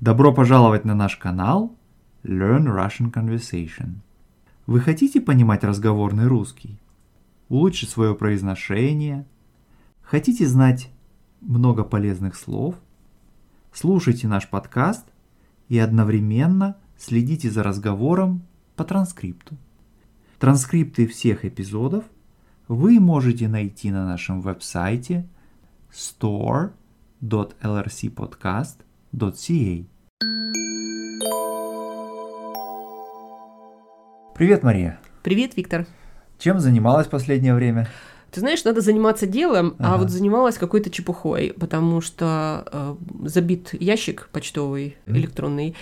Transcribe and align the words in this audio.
Добро 0.00 0.32
пожаловать 0.32 0.84
на 0.86 0.94
наш 0.94 1.18
канал 1.18 1.76
Learn 2.22 2.64
Russian 2.64 3.12
Conversation. 3.12 3.96
Вы 4.64 4.80
хотите 4.80 5.20
понимать 5.20 5.62
разговорный 5.62 6.26
русский? 6.26 6.80
Улучшить 7.50 7.90
свое 7.90 8.14
произношение? 8.14 9.26
Хотите 10.00 10.46
знать 10.46 10.90
много 11.42 11.84
полезных 11.84 12.34
слов? 12.34 12.76
Слушайте 13.74 14.26
наш 14.26 14.48
подкаст 14.48 15.04
и 15.68 15.78
одновременно 15.78 16.78
следите 16.96 17.50
за 17.50 17.62
разговором 17.62 18.40
по 18.76 18.84
транскрипту. 18.84 19.58
Транскрипты 20.38 21.06
всех 21.08 21.44
эпизодов 21.44 22.06
вы 22.68 22.98
можете 23.00 23.48
найти 23.48 23.90
на 23.90 24.06
нашем 24.06 24.40
веб-сайте 24.40 25.28
store.lrcpodcast.com 25.92 28.89
ca. 29.12 29.84
Привет, 34.34 34.62
Мария. 34.62 35.00
Привет, 35.22 35.56
Виктор. 35.56 35.86
Чем 36.38 36.60
занималась 36.60 37.08
последнее 37.08 37.54
время? 37.54 37.88
Ты 38.30 38.40
знаешь, 38.40 38.62
надо 38.64 38.80
заниматься 38.80 39.26
делом, 39.26 39.74
ага. 39.78 39.94
а 39.94 39.98
вот 39.98 40.10
занималась 40.10 40.56
какой-то 40.56 40.88
чепухой, 40.90 41.52
потому 41.58 42.00
что 42.00 42.64
э, 42.72 42.96
забит 43.26 43.70
ящик 43.72 44.28
почтовый, 44.32 44.96
mm. 45.06 45.16
электронный, 45.16 45.74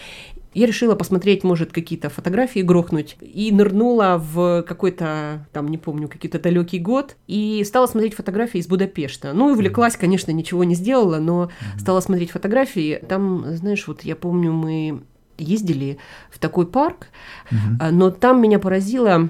я 0.54 0.66
решила 0.66 0.94
посмотреть, 0.94 1.44
может, 1.44 1.72
какие-то 1.72 2.08
фотографии 2.08 2.60
грохнуть, 2.60 3.16
и 3.20 3.52
нырнула 3.52 4.18
в 4.18 4.62
какой-то, 4.62 5.46
там, 5.52 5.68
не 5.68 5.78
помню, 5.78 6.08
какой-то 6.08 6.38
далекий 6.38 6.78
год, 6.78 7.16
и 7.26 7.62
стала 7.64 7.86
смотреть 7.86 8.14
фотографии 8.14 8.58
из 8.58 8.66
Будапешта. 8.66 9.32
Ну, 9.32 9.50
и 9.50 9.52
увлеклась, 9.52 9.96
конечно, 9.96 10.30
ничего 10.30 10.64
не 10.64 10.74
сделала, 10.74 11.18
но 11.18 11.50
стала 11.78 12.00
смотреть 12.00 12.30
фотографии. 12.30 13.00
Там, 13.08 13.44
знаешь, 13.56 13.86
вот 13.86 14.02
я 14.02 14.16
помню, 14.16 14.52
мы 14.52 15.02
ездили 15.36 15.98
в 16.30 16.38
такой 16.38 16.66
парк, 16.66 17.08
но 17.90 18.10
там 18.10 18.42
меня 18.42 18.58
поразило 18.58 19.28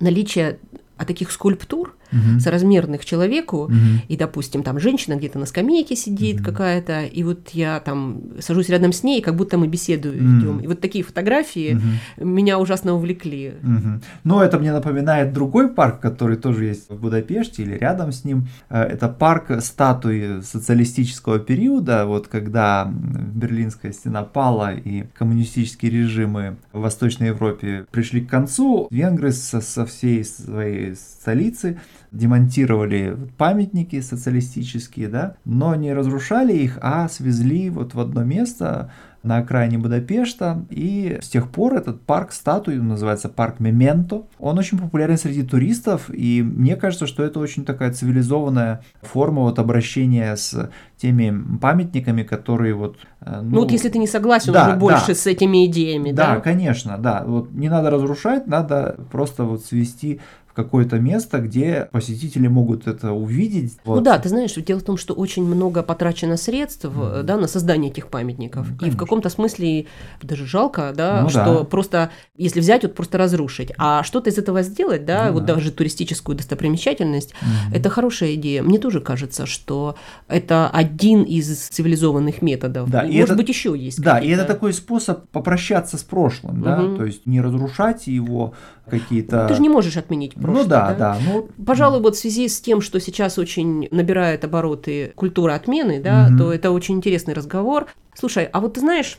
наличие 0.00 0.58
таких 1.06 1.30
скульптур, 1.30 1.94
угу. 2.12 2.40
соразмерных 2.40 3.04
человеку, 3.04 3.64
угу. 3.64 3.74
и, 4.08 4.16
допустим, 4.16 4.62
там 4.62 4.78
женщина 4.80 5.16
где-то 5.16 5.38
на 5.38 5.46
скамейке 5.46 5.96
сидит 5.96 6.36
угу. 6.36 6.46
какая-то, 6.46 7.04
и 7.04 7.22
вот 7.22 7.50
я 7.50 7.80
там 7.80 8.20
сажусь 8.40 8.68
рядом 8.68 8.92
с 8.92 9.02
ней, 9.02 9.20
как 9.20 9.36
будто 9.36 9.58
мы 9.58 9.68
беседу 9.68 10.10
угу. 10.10 10.18
ведем. 10.18 10.58
И 10.60 10.66
вот 10.66 10.80
такие 10.80 11.04
фотографии 11.04 11.74
угу. 11.74 12.26
меня 12.26 12.58
ужасно 12.58 12.94
увлекли. 12.94 13.54
Угу. 13.62 14.00
Ну, 14.24 14.40
это 14.40 14.58
мне 14.58 14.72
напоминает 14.72 15.32
другой 15.32 15.68
парк, 15.68 16.00
который 16.00 16.36
тоже 16.36 16.64
есть 16.64 16.90
в 16.90 17.00
Будапеште 17.00 17.62
или 17.62 17.74
рядом 17.74 18.12
с 18.12 18.24
ним. 18.24 18.48
Э, 18.68 18.82
это 18.82 19.08
парк 19.08 19.62
статуи 19.62 20.40
социалистического 20.42 21.38
периода, 21.38 22.06
вот 22.06 22.28
когда 22.28 22.90
Берлинская 22.90 23.92
стена 23.92 24.22
пала 24.22 24.74
и 24.74 25.04
коммунистические 25.14 25.90
режимы 25.90 26.56
в 26.72 26.80
Восточной 26.80 27.28
Европе 27.28 27.86
пришли 27.90 28.20
к 28.20 28.30
концу, 28.30 28.88
венгры 28.90 29.32
со, 29.32 29.60
со 29.60 29.86
всей 29.86 30.24
своей 30.24 30.94
столицы 30.94 31.80
демонтировали 32.12 33.16
памятники 33.36 34.00
социалистические, 34.00 35.08
да, 35.08 35.36
но 35.44 35.74
не 35.74 35.92
разрушали 35.92 36.52
их, 36.52 36.78
а 36.82 37.08
свезли 37.08 37.70
вот 37.70 37.94
в 37.94 38.00
одно 38.00 38.24
место, 38.24 38.90
на 39.26 39.38
окраине 39.38 39.76
Будапешта. 39.76 40.64
И 40.70 41.18
с 41.20 41.28
тех 41.28 41.50
пор 41.50 41.74
этот 41.74 42.00
парк 42.02 42.32
статуи 42.32 42.76
называется 42.76 43.28
парк 43.28 43.58
Мементо. 43.58 44.22
Он 44.38 44.58
очень 44.58 44.78
популярен 44.78 45.18
среди 45.18 45.42
туристов, 45.42 46.08
и 46.08 46.42
мне 46.42 46.76
кажется, 46.76 47.06
что 47.06 47.24
это 47.24 47.40
очень 47.40 47.64
такая 47.64 47.92
цивилизованная 47.92 48.82
форма 49.02 49.42
вот 49.42 49.58
обращения 49.58 50.36
с 50.36 50.70
теми 50.96 51.58
памятниками, 51.58 52.22
которые 52.22 52.74
вот... 52.74 52.98
Э, 53.20 53.40
ну, 53.42 53.50
ну 53.50 53.60
вот 53.60 53.72
если 53.72 53.88
ты 53.88 53.98
не 53.98 54.06
согласен 54.06 54.52
да, 54.52 54.68
уже 54.68 54.76
больше 54.76 55.08
да. 55.08 55.14
с 55.14 55.26
этими 55.26 55.66
идеями, 55.66 56.12
да? 56.12 56.36
Да, 56.36 56.40
конечно, 56.40 56.96
да. 56.96 57.24
Вот 57.26 57.50
не 57.52 57.68
надо 57.68 57.90
разрушать, 57.90 58.46
надо 58.46 58.96
просто 59.10 59.44
вот 59.44 59.64
свести 59.64 60.20
какое-то 60.56 60.98
место, 60.98 61.38
где 61.38 61.86
посетители 61.92 62.48
могут 62.48 62.86
это 62.86 63.12
увидеть. 63.12 63.76
Ну 63.84 63.92
вот. 63.92 63.96
Ну 63.96 64.00
да, 64.00 64.18
ты 64.18 64.30
знаешь, 64.30 64.54
дело 64.54 64.80
в 64.80 64.82
том, 64.82 64.96
что 64.96 65.12
очень 65.12 65.44
много 65.44 65.82
потрачено 65.82 66.38
средств 66.38 66.86
mm-hmm. 66.86 67.22
да, 67.24 67.36
на 67.36 67.46
создание 67.46 67.90
этих 67.90 68.08
памятников. 68.08 68.66
Mm-hmm, 68.70 68.88
и 68.88 68.90
в 68.90 68.96
каком-то 68.96 69.28
смысле 69.28 69.84
даже 70.22 70.46
жалко, 70.46 70.94
да, 70.96 71.20
ну, 71.22 71.28
что 71.28 71.58
да. 71.58 71.64
просто, 71.64 72.10
если 72.38 72.60
взять, 72.60 72.84
вот 72.84 72.94
просто 72.94 73.18
разрушить. 73.18 73.72
А 73.76 74.02
что-то 74.02 74.30
из 74.30 74.38
этого 74.38 74.62
сделать, 74.62 75.04
да, 75.04 75.26
ну, 75.26 75.34
вот 75.34 75.44
да. 75.44 75.56
даже 75.56 75.70
туристическую 75.70 76.34
достопримечательность, 76.34 77.32
mm-hmm. 77.32 77.76
это 77.76 77.90
хорошая 77.90 78.34
идея. 78.34 78.62
Мне 78.62 78.78
тоже 78.78 79.02
кажется, 79.02 79.44
что 79.44 79.96
это 80.26 80.70
один 80.70 81.22
из 81.22 81.54
цивилизованных 81.68 82.40
методов. 82.40 82.90
Да, 82.90 83.02
Может 83.02 83.14
и 83.14 83.18
это, 83.18 83.34
быть, 83.34 83.48
еще 83.50 83.76
есть. 83.76 84.00
Да, 84.00 84.18
и 84.20 84.30
это 84.30 84.46
такой 84.46 84.72
способ 84.72 85.28
попрощаться 85.28 85.98
с 85.98 86.02
прошлым, 86.02 86.62
mm-hmm. 86.62 86.92
да, 86.92 86.96
то 86.96 87.04
есть 87.04 87.26
не 87.26 87.42
разрушать 87.42 88.06
его 88.06 88.54
какие-то... 88.88 89.46
Ты 89.48 89.54
же 89.54 89.60
не 89.60 89.68
можешь 89.68 89.96
отменить 89.96 90.34
прошлое. 90.46 90.64
Ну 90.64 90.68
да, 90.68 90.94
да. 90.94 90.94
да 90.94 91.18
ну... 91.26 91.48
Пожалуй, 91.64 92.00
вот 92.00 92.16
в 92.16 92.18
связи 92.18 92.48
с 92.48 92.60
тем, 92.60 92.80
что 92.80 93.00
сейчас 93.00 93.38
очень 93.38 93.88
набирает 93.90 94.44
обороты 94.44 95.12
культура 95.14 95.54
отмены, 95.54 96.00
да, 96.00 96.28
угу. 96.28 96.38
то 96.38 96.52
это 96.52 96.70
очень 96.70 96.96
интересный 96.96 97.34
разговор. 97.34 97.86
Слушай, 98.14 98.44
а 98.44 98.60
вот 98.60 98.74
ты 98.74 98.80
знаешь, 98.80 99.18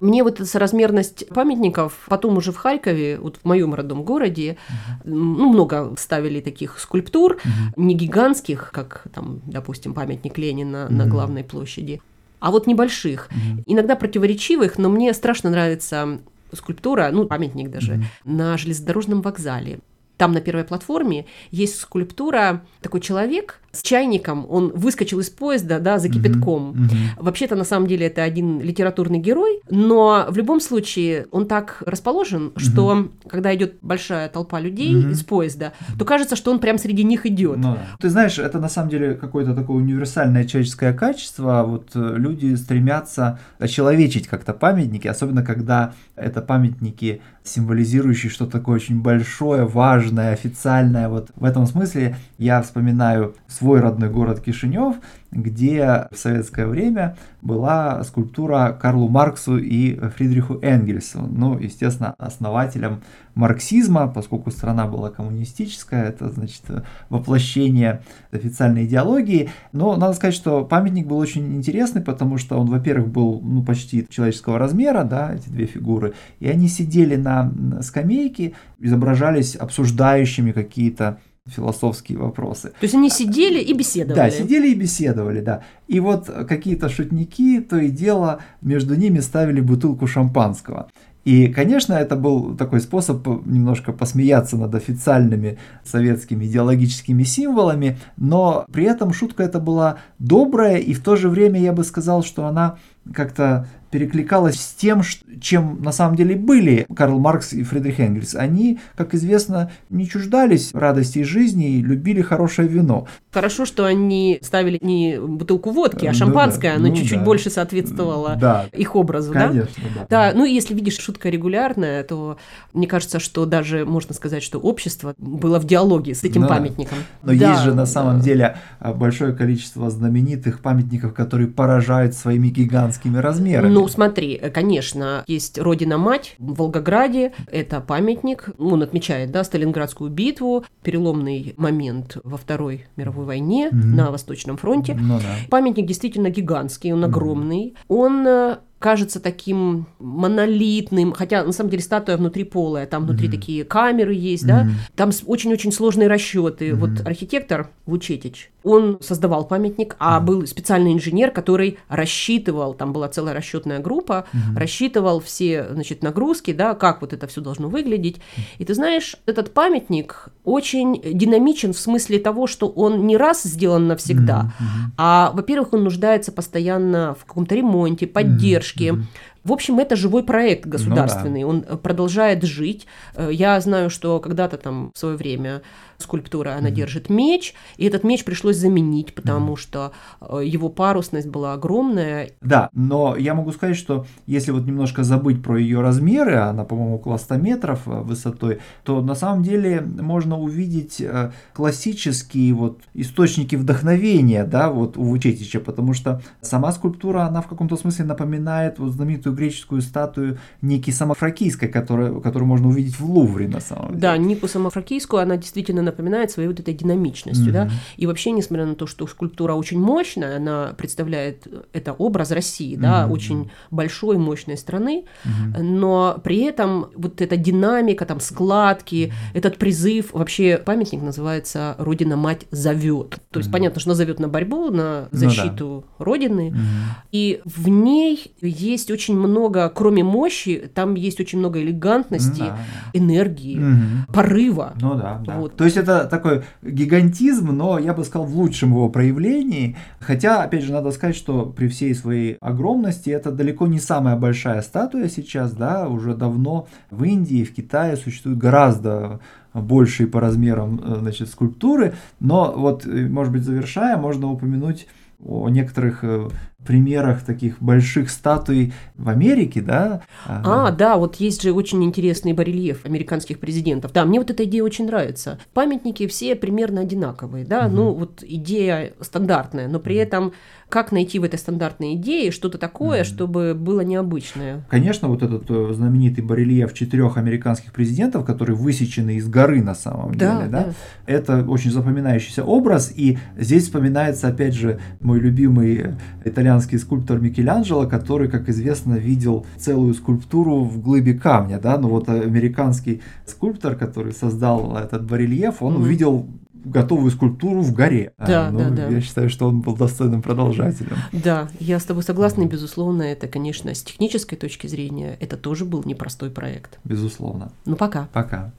мне 0.00 0.24
вот 0.24 0.34
эта 0.34 0.46
соразмерность 0.46 1.28
памятников, 1.28 2.06
потом 2.08 2.36
уже 2.36 2.50
в 2.50 2.56
Харькове, 2.56 3.18
вот 3.20 3.36
в 3.36 3.44
моем 3.44 3.72
родном 3.72 4.02
городе, 4.02 4.56
uh-huh. 4.68 5.00
ну, 5.04 5.48
много 5.52 5.94
ставили 5.96 6.40
таких 6.40 6.80
скульптур, 6.80 7.34
uh-huh. 7.34 7.72
не 7.76 7.94
гигантских, 7.94 8.70
как 8.72 9.04
там, 9.14 9.40
допустим, 9.46 9.94
памятник 9.94 10.38
Ленина 10.38 10.88
uh-huh. 10.88 10.92
на 10.92 11.06
главной 11.06 11.44
площади, 11.44 12.02
а 12.40 12.50
вот 12.50 12.66
небольших, 12.66 13.28
uh-huh. 13.30 13.62
иногда 13.66 13.94
противоречивых, 13.94 14.76
но 14.76 14.88
мне 14.88 15.12
страшно 15.14 15.50
нравится 15.50 16.18
скульптура, 16.52 17.10
ну, 17.12 17.26
памятник 17.26 17.70
даже, 17.70 17.94
mm-hmm. 17.94 18.04
на 18.24 18.56
железнодорожном 18.58 19.22
вокзале. 19.22 19.80
Там 20.22 20.30
на 20.30 20.40
первой 20.40 20.62
платформе 20.62 21.26
есть 21.50 21.80
скульптура, 21.80 22.64
такой 22.80 23.00
человек, 23.00 23.58
с 23.72 23.82
чайником, 23.82 24.46
он 24.48 24.70
выскочил 24.74 25.20
из 25.20 25.30
поезда, 25.30 25.80
да, 25.80 25.98
за 25.98 26.10
кипятком. 26.10 26.72
Mm-hmm. 26.72 26.76
Mm-hmm. 26.76 27.22
Вообще-то, 27.22 27.56
на 27.56 27.64
самом 27.64 27.86
деле, 27.86 28.06
это 28.06 28.22
один 28.22 28.60
литературный 28.60 29.18
герой, 29.18 29.60
но 29.70 30.26
в 30.28 30.36
любом 30.36 30.60
случае 30.60 31.26
он 31.30 31.46
так 31.46 31.82
расположен, 31.86 32.48
mm-hmm. 32.48 32.60
что 32.60 33.08
когда 33.26 33.54
идет 33.54 33.76
большая 33.80 34.28
толпа 34.28 34.60
людей 34.60 34.94
mm-hmm. 34.94 35.10
из 35.10 35.24
поезда, 35.24 35.72
то 35.98 36.04
кажется, 36.04 36.36
что 36.36 36.50
он 36.50 36.58
прям 36.58 36.76
среди 36.76 37.02
них 37.02 37.24
идет. 37.24 37.56
Ну, 37.56 37.78
Ты 37.98 38.10
знаешь, 38.10 38.38
это 38.38 38.58
на 38.58 38.68
самом 38.68 38.90
деле 38.90 39.14
какое-то 39.14 39.54
такое 39.54 39.78
универсальное 39.78 40.44
человеческое 40.44 40.92
качество. 40.92 41.64
Вот 41.66 41.90
э, 41.94 42.14
люди 42.18 42.54
стремятся 42.56 43.38
очеловечить 43.58 44.28
как-то 44.28 44.52
памятники, 44.52 45.08
особенно 45.08 45.42
когда 45.42 45.94
это 46.14 46.42
памятники, 46.42 47.22
символизирующие 47.44 48.30
что-то 48.30 48.52
такое 48.52 48.76
очень 48.76 49.00
большое, 49.00 49.64
важное, 49.64 50.32
официальное. 50.32 51.08
Вот 51.08 51.30
в 51.34 51.44
этом 51.44 51.66
смысле 51.66 52.16
я 52.38 52.62
вспоминаю 52.62 53.34
свой 53.62 53.78
родной 53.78 54.10
город 54.10 54.40
Кишинев, 54.40 54.96
где 55.30 56.08
в 56.10 56.16
советское 56.16 56.66
время 56.66 57.16
была 57.42 58.02
скульптура 58.02 58.76
Карлу 58.80 59.08
Марксу 59.08 59.56
и 59.56 59.94
Фридриху 60.16 60.58
Энгельсу, 60.62 61.20
ну, 61.20 61.56
естественно, 61.56 62.16
основателям 62.18 63.02
марксизма, 63.36 64.08
поскольку 64.08 64.50
страна 64.50 64.88
была 64.88 65.10
коммунистическая, 65.10 66.08
это, 66.08 66.28
значит, 66.28 66.62
воплощение 67.08 68.02
официальной 68.32 68.84
идеологии, 68.84 69.50
но 69.70 69.94
надо 69.94 70.14
сказать, 70.14 70.34
что 70.34 70.64
памятник 70.64 71.06
был 71.06 71.18
очень 71.18 71.54
интересный, 71.54 72.02
потому 72.02 72.38
что 72.38 72.58
он, 72.58 72.66
во-первых, 72.66 73.08
был, 73.08 73.40
ну, 73.40 73.62
почти 73.62 74.04
человеческого 74.10 74.58
размера, 74.58 75.04
да, 75.04 75.34
эти 75.34 75.48
две 75.48 75.66
фигуры, 75.66 76.14
и 76.40 76.48
они 76.48 76.66
сидели 76.66 77.14
на 77.14 77.52
скамейке, 77.80 78.54
изображались 78.80 79.54
обсуждающими 79.54 80.50
какие-то 80.50 81.18
философские 81.48 82.18
вопросы. 82.18 82.68
То 82.68 82.82
есть 82.82 82.94
они 82.94 83.10
сидели 83.10 83.58
и 83.58 83.72
беседовали. 83.72 84.16
Да, 84.16 84.30
сидели 84.30 84.70
и 84.70 84.74
беседовали, 84.74 85.40
да. 85.40 85.62
И 85.88 85.98
вот 86.00 86.26
какие-то 86.48 86.88
шутники 86.88 87.60
то 87.60 87.78
и 87.78 87.88
дело 87.88 88.40
между 88.60 88.94
ними 88.94 89.20
ставили 89.20 89.60
бутылку 89.60 90.06
шампанского. 90.06 90.88
И, 91.24 91.48
конечно, 91.48 91.94
это 91.94 92.16
был 92.16 92.56
такой 92.56 92.80
способ 92.80 93.26
немножко 93.46 93.92
посмеяться 93.92 94.56
над 94.56 94.74
официальными 94.74 95.58
советскими 95.84 96.44
идеологическими 96.46 97.22
символами, 97.22 97.98
но 98.16 98.66
при 98.72 98.84
этом 98.84 99.12
шутка 99.12 99.44
эта 99.44 99.60
была 99.60 99.98
добрая, 100.18 100.78
и 100.78 100.92
в 100.94 101.02
то 101.02 101.14
же 101.14 101.28
время 101.28 101.60
я 101.60 101.72
бы 101.72 101.84
сказал, 101.84 102.24
что 102.24 102.46
она 102.46 102.78
как-то 103.12 103.66
перекликалась 103.92 104.58
с 104.58 104.72
тем, 104.72 105.02
чем 105.40 105.82
на 105.82 105.92
самом 105.92 106.16
деле 106.16 106.34
были 106.34 106.86
Карл 106.96 107.18
Маркс 107.18 107.52
и 107.52 107.62
Фридрих 107.62 108.00
Энгельс. 108.00 108.34
Они, 108.34 108.80
как 108.96 109.14
известно, 109.14 109.70
не 109.90 110.08
чуждались 110.08 110.72
радости 110.72 111.22
жизни 111.22 111.72
и 111.72 111.82
любили 111.82 112.22
хорошее 112.22 112.68
вино. 112.68 113.06
Хорошо, 113.30 113.66
что 113.66 113.84
они 113.84 114.38
ставили 114.40 114.78
не 114.80 115.20
бутылку 115.20 115.70
водки, 115.70 116.06
а 116.06 116.14
шампанское, 116.14 116.72
ну, 116.72 116.78
да. 116.78 116.84
оно 116.86 116.88
ну, 116.88 116.96
чуть-чуть 116.96 117.18
да. 117.18 117.24
больше 117.24 117.50
соответствовало 117.50 118.36
да. 118.40 118.66
их 118.72 118.96
образу, 118.96 119.30
Конечно, 119.30 119.68
да? 119.94 120.00
Да, 120.08 120.32
да. 120.32 120.38
ну 120.38 120.46
и 120.46 120.52
если 120.52 120.74
видишь, 120.74 120.98
шутка 120.98 121.28
регулярная, 121.28 122.02
то 122.02 122.38
мне 122.72 122.86
кажется, 122.86 123.20
что 123.20 123.44
даже 123.44 123.84
можно 123.84 124.14
сказать, 124.14 124.42
что 124.42 124.58
общество 124.58 125.14
было 125.18 125.60
в 125.60 125.66
диалоге 125.66 126.14
с 126.14 126.24
этим 126.24 126.42
да. 126.42 126.48
памятником. 126.48 126.96
Но 127.22 127.34
да, 127.34 127.50
есть 127.50 127.62
же 127.62 127.74
на 127.74 127.84
самом 127.84 128.18
да. 128.18 128.24
деле 128.24 128.56
большое 128.80 129.34
количество 129.34 129.90
знаменитых 129.90 130.60
памятников, 130.60 131.12
которые 131.12 131.48
поражают 131.48 132.14
своими 132.14 132.48
гигантскими 132.48 132.91
гигантскими 132.92 133.18
размерами. 133.18 133.72
Ну, 133.72 133.88
смотри, 133.88 134.38
конечно, 134.52 135.24
есть 135.26 135.58
Родина-мать 135.58 136.36
в 136.38 136.54
Волгограде, 136.54 137.32
это 137.50 137.80
памятник, 137.80 138.50
он 138.58 138.82
отмечает, 138.82 139.30
да, 139.30 139.44
Сталинградскую 139.44 140.10
битву, 140.10 140.64
переломный 140.82 141.54
момент 141.56 142.18
во 142.24 142.36
Второй 142.36 142.86
мировой 142.96 143.24
войне 143.24 143.68
mm-hmm. 143.68 143.84
на 143.84 144.10
Восточном 144.10 144.56
фронте. 144.56 144.96
Ну, 144.98 145.18
да. 145.18 145.48
Памятник 145.50 145.86
действительно 145.86 146.30
гигантский, 146.30 146.92
он 146.92 147.04
огромный, 147.04 147.68
mm-hmm. 147.68 147.84
он 147.88 148.26
э, 148.26 148.56
кажется 148.82 149.20
таким 149.20 149.86
монолитным, 149.98 151.12
хотя 151.12 151.44
на 151.44 151.52
самом 151.52 151.70
деле 151.70 151.82
статуя 151.82 152.16
внутри 152.16 152.44
полая, 152.44 152.86
там 152.86 153.06
внутри 153.06 153.28
mm-hmm. 153.28 153.30
такие 153.30 153.64
камеры 153.64 154.12
есть, 154.12 154.44
mm-hmm. 154.44 154.46
да, 154.46 154.68
там 154.96 155.10
очень-очень 155.26 155.72
сложные 155.72 156.08
расчеты. 156.08 156.70
Mm-hmm. 156.70 156.74
Вот 156.74 157.06
архитектор 157.06 157.70
Вучетич, 157.86 158.50
он 158.64 158.98
создавал 159.00 159.44
памятник, 159.44 159.96
а 159.98 160.18
mm-hmm. 160.18 160.24
был 160.24 160.46
специальный 160.46 160.92
инженер, 160.92 161.30
который 161.30 161.78
рассчитывал, 161.88 162.74
там 162.74 162.92
была 162.92 163.08
целая 163.08 163.34
расчетная 163.34 163.78
группа, 163.78 164.26
mm-hmm. 164.32 164.58
рассчитывал 164.58 165.20
все, 165.20 165.68
значит, 165.70 166.02
нагрузки, 166.02 166.52
да, 166.52 166.74
как 166.74 167.00
вот 167.00 167.12
это 167.12 167.26
все 167.26 167.40
должно 167.40 167.68
выглядеть. 167.68 168.16
Mm-hmm. 168.16 168.42
И 168.58 168.64
ты 168.64 168.74
знаешь, 168.74 169.16
этот 169.26 169.54
памятник 169.54 170.28
очень 170.44 171.00
динамичен 171.02 171.72
в 171.72 171.78
смысле 171.78 172.18
того, 172.18 172.46
что 172.46 172.68
он 172.68 173.06
не 173.06 173.16
раз 173.16 173.44
сделан 173.44 173.86
навсегда, 173.86 174.52
mm-hmm. 174.58 174.92
а, 174.98 175.32
во-первых, 175.34 175.72
он 175.72 175.84
нуждается 175.84 176.32
постоянно 176.32 177.14
в 177.18 177.24
каком-то 177.24 177.54
ремонте, 177.54 178.06
поддержке. 178.06 178.71
Mm-hmm. 178.76 179.02
В 179.44 179.52
общем, 179.52 179.78
это 179.78 179.96
живой 179.96 180.22
проект 180.22 180.66
государственный, 180.66 181.42
ну, 181.42 181.62
да. 181.62 181.72
он 181.72 181.78
продолжает 181.78 182.44
жить. 182.44 182.86
Э, 183.14 183.28
я 183.32 183.60
знаю, 183.60 183.90
что 183.90 184.20
когда-то 184.20 184.56
там 184.56 184.92
в 184.94 184.98
свое 184.98 185.16
время 185.16 185.62
скульптура, 186.02 186.56
она 186.56 186.68
mm-hmm. 186.68 186.72
держит 186.72 187.10
меч, 187.10 187.54
и 187.76 187.86
этот 187.86 188.04
меч 188.04 188.24
пришлось 188.24 188.56
заменить, 188.56 189.14
потому 189.14 189.54
mm-hmm. 189.54 189.58
что 189.58 189.92
э, 190.20 190.42
его 190.44 190.68
парусность 190.68 191.28
была 191.28 191.54
огромная. 191.54 192.30
Да, 192.40 192.68
но 192.74 193.16
я 193.16 193.34
могу 193.34 193.52
сказать, 193.52 193.76
что 193.76 194.06
если 194.26 194.50
вот 194.50 194.66
немножко 194.66 195.04
забыть 195.04 195.42
про 195.42 195.58
ее 195.58 195.80
размеры, 195.80 196.36
она, 196.36 196.64
по-моему, 196.64 196.96
около 196.96 197.16
100 197.16 197.36
метров 197.36 197.86
э, 197.86 198.00
высотой, 198.00 198.60
то 198.84 199.00
на 199.00 199.14
самом 199.14 199.42
деле 199.42 199.80
можно 199.80 200.38
увидеть 200.38 201.00
э, 201.00 201.32
классические 201.54 202.52
вот 202.54 202.82
источники 202.94 203.56
вдохновения, 203.56 204.44
да, 204.44 204.70
вот 204.70 204.96
у 204.96 205.04
Вучетича, 205.04 205.60
потому 205.60 205.94
что 205.94 206.20
сама 206.40 206.72
скульптура, 206.72 207.22
она 207.22 207.40
в 207.40 207.46
каком-то 207.46 207.76
смысле 207.76 208.04
напоминает 208.04 208.78
вот 208.78 208.92
знаменитую 208.92 209.31
греческую 209.32 209.82
статую 209.82 210.38
Ники 210.60 210.90
Самофракийской, 210.90 211.68
которую, 211.68 212.20
которую 212.20 212.48
можно 212.48 212.68
увидеть 212.68 212.98
в 212.98 213.04
Лувре 213.04 213.48
на 213.48 213.60
самом 213.60 213.88
деле. 213.88 214.00
Да, 214.00 214.16
Нику 214.16 214.48
Самофракийскую, 214.48 215.22
она 215.22 215.36
действительно 215.36 215.82
напоминает 215.82 216.30
своей 216.30 216.48
вот 216.48 216.60
этой 216.60 216.74
динамичностью, 216.74 217.48
mm-hmm. 217.48 217.52
да, 217.52 217.70
и 217.96 218.06
вообще, 218.06 218.30
несмотря 218.30 218.66
на 218.66 218.74
то, 218.74 218.86
что 218.86 219.06
скульптура 219.06 219.54
очень 219.54 219.80
мощная, 219.80 220.36
она 220.36 220.74
представляет 220.76 221.46
это 221.72 221.92
образ 221.92 222.30
России, 222.30 222.76
да, 222.76 223.08
очень 223.10 223.50
большой, 223.70 224.18
мощной 224.18 224.56
страны, 224.56 225.04
mm-hmm. 225.24 225.62
но 225.62 226.20
при 226.22 226.38
этом 226.40 226.86
вот 226.94 227.20
эта 227.20 227.36
динамика, 227.36 228.06
там, 228.06 228.20
складки, 228.20 229.12
этот 229.34 229.58
призыв, 229.58 230.12
вообще 230.12 230.58
памятник 230.58 231.02
называется 231.02 231.74
«Родина-мать 231.78 232.46
зовет», 232.50 233.18
то 233.30 233.38
есть 233.38 233.50
понятно, 233.50 233.80
что 233.80 233.90
она 233.90 233.96
зовет 233.96 234.18
на 234.18 234.28
борьбу, 234.28 234.70
на 234.70 235.08
защиту 235.10 235.66
ну, 235.66 235.84
да. 235.98 236.04
Родины, 236.04 236.50
mm-hmm. 236.50 237.08
и 237.12 237.40
в 237.44 237.68
ней 237.68 238.34
есть 238.40 238.90
очень 238.90 239.18
много, 239.22 239.68
кроме 239.68 240.04
мощи, 240.04 240.70
там 240.74 240.94
есть 240.94 241.20
очень 241.20 241.38
много 241.38 241.60
элегантности, 241.60 242.42
mm-hmm. 242.42 242.90
энергии, 242.92 243.58
mm-hmm. 243.58 244.12
порыва. 244.12 244.74
Ну 244.80 244.94
да, 244.94 245.20
да. 245.24 245.38
Вот. 245.38 245.56
То 245.56 245.64
есть 245.64 245.76
это 245.76 246.04
такой 246.06 246.42
гигантизм, 246.62 247.48
но 247.48 247.78
я 247.78 247.94
бы 247.94 248.04
сказал 248.04 248.26
в 248.26 248.36
лучшем 248.36 248.70
его 248.70 248.88
проявлении. 248.88 249.76
Хотя, 250.00 250.42
опять 250.42 250.64
же, 250.64 250.72
надо 250.72 250.90
сказать, 250.90 251.16
что 251.16 251.46
при 251.46 251.68
всей 251.68 251.94
своей 251.94 252.36
огромности 252.40 253.10
это 253.10 253.30
далеко 253.32 253.66
не 253.66 253.80
самая 253.80 254.16
большая 254.16 254.62
статуя 254.62 255.08
сейчас, 255.08 255.52
да, 255.52 255.88
уже 255.88 256.14
давно 256.14 256.66
в 256.90 257.04
Индии, 257.04 257.44
в 257.44 257.54
Китае 257.54 257.96
существует 257.96 258.38
гораздо 258.38 259.20
большие 259.54 260.06
по 260.06 260.20
размерам 260.20 260.80
э, 260.82 260.96
значит, 261.00 261.28
скульптуры, 261.28 261.94
но 262.20 262.52
вот, 262.56 262.86
э, 262.86 263.08
может 263.08 263.32
быть, 263.32 263.42
завершая, 263.42 263.96
можно 263.96 264.30
упомянуть 264.30 264.86
о 265.24 265.48
некоторых 265.48 266.02
э, 266.02 266.28
примерах 266.64 267.22
таких 267.24 267.60
больших 267.60 268.10
статуй 268.10 268.72
в 268.96 269.08
Америке, 269.08 269.60
да? 269.60 270.02
А, 270.26 270.70
да, 270.70 270.96
вот 270.96 271.16
есть 271.16 271.42
же 271.42 271.52
очень 271.52 271.82
интересный 271.84 272.32
барельеф 272.32 272.84
американских 272.84 273.40
президентов. 273.40 273.92
Да, 273.92 274.04
мне 274.04 274.18
вот 274.18 274.30
эта 274.30 274.44
идея 274.44 274.62
очень 274.62 274.86
нравится. 274.86 275.38
Памятники 275.54 276.06
все 276.06 276.34
примерно 276.34 276.82
одинаковые, 276.82 277.44
да, 277.44 277.66
угу. 277.66 277.76
ну 277.76 277.92
вот 277.92 278.22
идея 278.22 278.92
стандартная, 279.00 279.68
но 279.68 279.80
при 279.80 279.96
этом 279.96 280.32
как 280.68 280.90
найти 280.90 281.18
в 281.18 281.24
этой 281.24 281.38
стандартной 281.38 281.96
идее 281.96 282.30
что-то 282.30 282.56
такое, 282.58 283.02
mm 283.02 283.12
чтобы 283.12 283.54
было 283.54 283.80
необычное? 283.82 284.64
Конечно, 284.70 285.08
вот 285.08 285.22
этот 285.22 285.44
э, 285.50 285.72
знаменитый 285.74 286.24
барельеф 286.24 286.72
четырех 286.72 287.18
американских 287.18 287.72
президентов, 287.72 288.24
который 288.24 288.54
высечены 288.54 289.16
из 289.16 289.28
горы 289.28 289.62
на 289.62 289.74
самом 289.74 290.14
да, 290.14 290.38
деле, 290.38 290.50
да? 290.50 290.64
да, 290.64 290.72
это 291.06 291.44
очень 291.44 291.70
запоминающийся 291.70 292.42
образ, 292.42 292.90
и 292.94 293.18
здесь 293.36 293.64
вспоминается 293.64 294.28
опять 294.28 294.54
же 294.54 294.80
мой 295.00 295.18
любимый 295.18 295.96
итальянский 296.24 296.51
скульптор 296.60 297.20
Микеланджело, 297.20 297.86
который, 297.86 298.28
как 298.28 298.48
известно, 298.48 298.94
видел 298.94 299.46
целую 299.56 299.94
скульптуру 299.94 300.64
в 300.64 300.80
глыбе 300.80 301.14
камня, 301.14 301.58
да, 301.58 301.78
но 301.78 301.88
вот 301.88 302.08
американский 302.08 303.02
скульптор, 303.26 303.74
который 303.76 304.12
создал 304.12 304.76
этот 304.76 305.04
барельеф, 305.04 305.62
он 305.62 305.76
mm 305.76 305.82
увидел 305.82 306.28
готовую 306.64 307.10
скульптуру 307.10 307.60
в 307.60 307.72
горе. 307.72 308.12
Да, 308.18 308.48
а, 308.48 308.50
ну, 308.50 308.58
да, 308.60 308.70
да. 308.70 308.88
Я 308.88 309.00
считаю, 309.00 309.28
что 309.28 309.48
он 309.48 309.60
был 309.60 309.76
достойным 309.76 310.22
продолжателем. 310.22 310.96
Да, 311.12 311.48
я 311.58 311.78
с 311.78 311.84
тобой 311.84 312.02
согласна, 312.02 312.42
и, 312.42 312.46
безусловно, 312.46 313.02
это, 313.02 313.28
конечно, 313.28 313.74
с 313.74 313.82
технической 313.82 314.38
точки 314.38 314.66
зрения, 314.66 315.16
это 315.20 315.36
тоже 315.36 315.64
был 315.64 315.82
непростой 315.84 316.30
проект. 316.30 316.78
Безусловно. 316.84 317.52
Ну, 317.64 317.76
пока. 317.76 318.08
Пока. 318.12 318.52